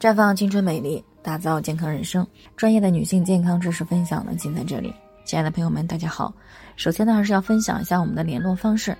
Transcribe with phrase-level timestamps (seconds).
[0.00, 2.26] 绽放青春美丽，打造健康人生。
[2.56, 4.90] 专业的女性健康知识分享呢，尽在这里。
[5.26, 6.32] 亲爱的朋友们，大家好。
[6.74, 8.96] 首先呢，还是要分享一下我们的联络方式。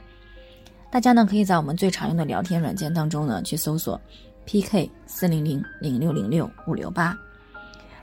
[0.90, 3.98] 大家呢，可以在我们最常用的聊天软件当中呢，去搜索
[4.44, 7.19] PK 四零零零六零六五六八，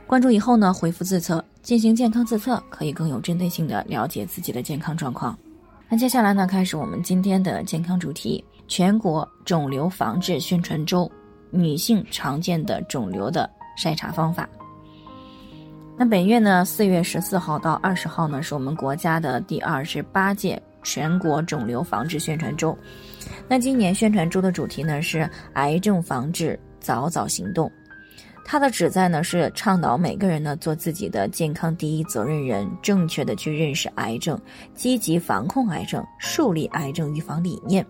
[0.07, 5.37] 关注以后呢，回复自测进行健康自测，可以更有针对性的了解自己的健康状况。
[5.87, 11.07] 那接下来呢，开始我们今天的健康主题：全国肿瘤防治宣传周。
[11.51, 14.47] 女性常见的肿瘤的筛查方法。
[15.97, 22.77] 那本月呢，四月十四号到二十号呢，是我们国家的第二十八届全国肿瘤防治宣传周。
[23.47, 27.71] 那今年宣传周的主题呢是癌症防治早早行动，
[28.45, 34.39] 它的旨在呢是倡导每个人呢做自己的健康第一责任人，正确的去认识癌症，
[34.75, 37.83] 积极防控癌症，树立癌症预防理念。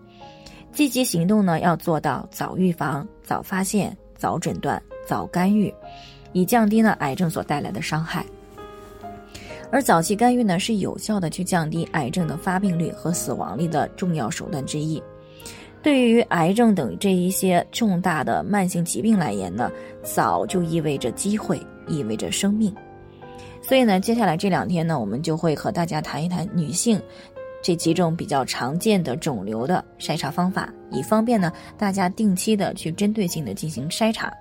[0.72, 5.72] 积极行动呢，要做到早预防、早发现、早诊断、早干预，
[6.32, 8.24] 以降低呢癌症所带来的伤害。
[9.70, 15.02] 而早期干预呢，是有效的去降低癌症的发病率和死亡率的重要手段之一。
[15.82, 19.70] 对于癌症等这一些重大的慢性疾病来言呢，
[20.02, 22.74] 早就意味着机会，意味着生命。
[23.60, 27.00] 所以呢，接下来这两天呢，我们就会和大家谈一谈女性。
[27.62, 34.32] 这几种比较常见的肿瘤的筛查方法，以方便呢大家定期的去针对性的进行筛查。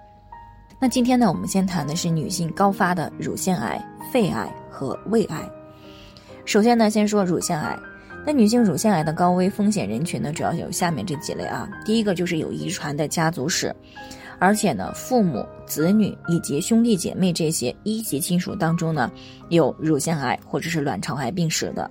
[0.79, 5.49] 那今天呢，我们先谈的是女性高发的乳腺癌、肺癌和胃癌。
[6.45, 7.77] 首先呢，先说乳腺癌。
[8.25, 11.67] 那女性乳腺癌的高危风险人群呢，主要有下面这几类啊。
[11.85, 13.73] 第一个就是有遗传的家族史，
[14.37, 19.09] 而且呢，父母、子女以及兄弟姐妹这些一级亲属当中呢，
[19.49, 21.89] 有乳腺癌或者是卵巢癌病史的。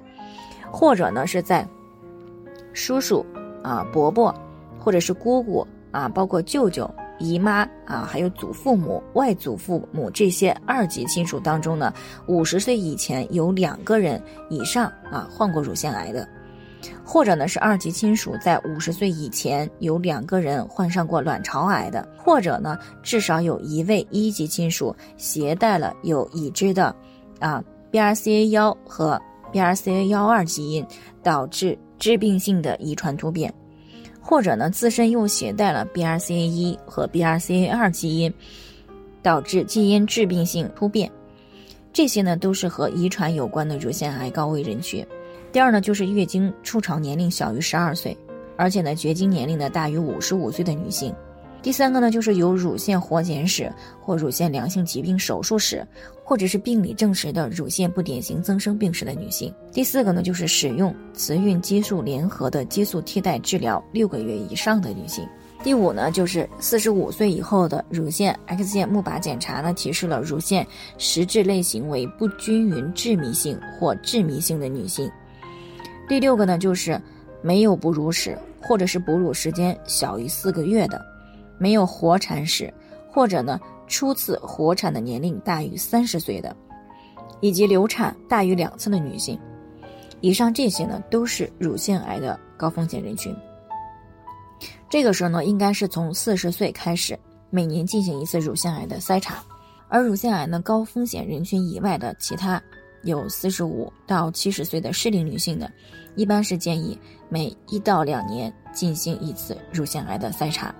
[0.79, 1.67] 或者呢，是在
[2.75, 3.25] 叔叔
[3.63, 4.35] 啊、伯伯，
[4.79, 11.95] 或者是姑姑啊，包括舅舅、姨妈啊，还有祖父母、外祖父母这些二级亲属当中呢，
[12.27, 16.29] 五十岁以前有两个人以上啊患过乳腺癌的，
[17.03, 26.95] 或者呢是二级亲属在五十岁以前有两个人患上过卵巢癌的，或者呢至少有一位一级亲属携带了有已知的
[27.41, 29.19] 啊 BRCA 幺和。
[29.57, 30.87] BRCA 幺二基因
[31.23, 33.53] 导致致病性的遗传突变，
[34.21, 38.31] 或者呢自身又携带了 BRCA 一和 BRCA 二基因，
[39.23, 41.11] 导致基因致病性突变，
[41.91, 45.05] 这些呢都是和遗传有关的乳腺癌高危人群。
[45.53, 48.15] 第二呢就是月经初潮年龄小于十二岁，
[48.59, 51.15] 而且呢绝经年龄呢大于五十五岁的女性。
[51.67, 53.69] 第三个呢，就是有乳腺活检史
[54.01, 55.85] 或乳腺良性疾病手术史，
[56.23, 59.53] 或者是病理证实的乳腺不典型增生病史的女性。
[59.73, 65.27] 第四个呢，就是使用雌孕激素联合的激素替代治疗六个月以上的女性。
[65.65, 70.65] 第五呢，就是四十五岁以后的乳腺 X 线钼靶检查呢，提示了乳腺
[70.99, 75.11] 实质类型为不均匀致密性或致密性的女性。
[76.09, 77.03] 第六个呢，就是
[77.43, 81.05] 没有哺乳史，或者是哺乳时间小于四个月的。
[81.59, 82.73] 没有活产史，
[83.11, 86.55] 或者呢初次活产的年龄大于三十岁的，
[87.41, 89.39] 以及流产大于两次的女性，
[90.21, 93.35] 以上这些呢都是乳腺癌的高风险人群。
[94.89, 97.19] 这个时候呢，应该是从四十岁开始，
[97.51, 99.43] 每年进行一次乳腺癌的筛查。
[99.89, 102.61] 而乳腺癌呢高风险人群以外的其他
[103.05, 105.69] 有四十五到七十岁的适龄女性呢，
[106.17, 110.75] 一般是建议每一到两年进行一次乳腺癌的筛查。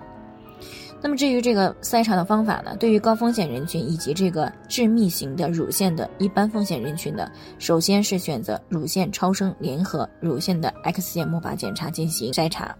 [0.99, 2.75] 那么至于这个筛查的方法呢？
[2.77, 12.75] 对于高风险人群以及这个致密型的乳腺的一般风险人群呢，首先是选择乳腺超声联合乳腺的 X 线钼靶检查进行筛查。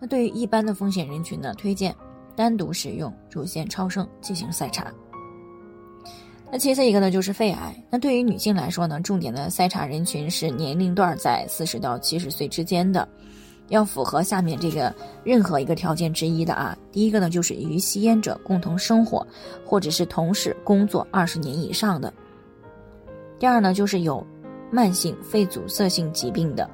[0.00, 1.94] 那对于一般的风险人群呢，推荐
[2.34, 4.92] 单独使用乳腺超声进行筛查。
[6.50, 7.72] 那其次一个呢就是肺癌。
[7.88, 13.08] 那对于女性来说呢，重点的筛查人群是年龄段在四十到七十岁之间的。
[13.70, 14.94] 要符合下面这个
[15.24, 19.26] 任何一个条件之一的啊，第一个呢就是与吸烟者共同生活，
[19.64, 22.12] 或者是同时工作二十年以上的；
[23.38, 24.24] 第二呢就是有
[24.70, 26.68] 慢性肺阻塞性疾病的；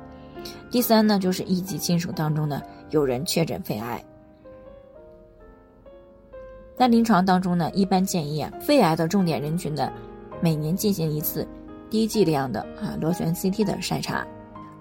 [0.70, 2.60] 第三呢就是一级亲属当中呢
[2.90, 4.02] 有人确诊肺癌。
[6.76, 9.90] 在临床当中呢，一般建议啊，肺癌的重点人群呢，
[10.40, 11.46] 每年进行一次
[11.90, 14.26] 低剂量的啊螺旋 CT 的筛查。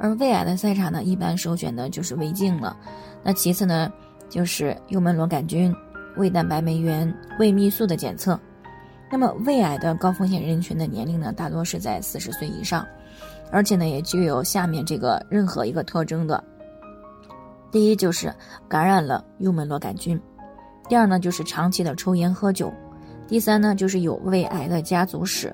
[0.06, 2.78] 而胃癌的筛查呢，一般首选的就是胃镜了。
[3.24, 3.92] 那其次呢，
[4.30, 5.76] 就是幽门螺杆菌、
[6.16, 8.40] 胃蛋白酶原、胃泌素的检测。
[9.12, 12.86] 那么胃癌的高风险人群的年龄呢，大多是在四十岁以上，
[13.52, 16.44] 而且呢，也具有下面这个任何一个特征的：
[17.72, 18.32] 第一就是
[18.68, 20.16] 感染了幽门螺杆菌；
[20.88, 22.72] 第二呢，就是长期的抽烟喝酒；
[23.28, 25.50] 第三呢就是有胃癌的家族史；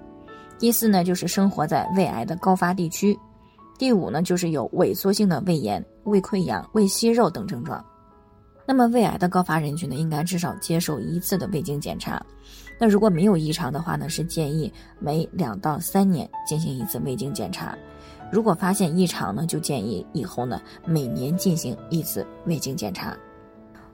[0.59, 3.15] 第四呢就是生活在胃癌的高发地区；
[3.81, 7.83] 第五呢就是有萎缩性的胃炎、胃溃疡、胃息肉等症状。
[8.63, 12.23] 那么胃癌的高发人群呢，应该至少接受一次的胃镜检查。
[12.79, 17.75] 那如果没有异常的话呢，是建议每两到三年进行一次胃镜检查。
[18.31, 23.17] 如果发现异常呢，就建议以后呢每年进行一次胃镜检查。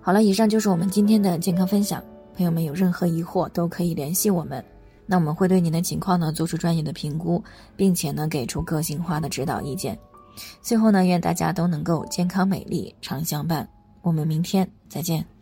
[0.01, 2.03] 好了，以上就是我们今天的健康分享。
[2.35, 4.61] 朋友们有任何疑惑都可以联系我们，
[5.07, 7.43] 那我们会对您的情况呢做出专业的评估，
[7.75, 9.97] 并且呢给出个性化的指导意见。
[10.61, 13.67] 最后呢，愿大家都能够健康美丽常相伴。
[14.01, 15.36] 我们明天再见。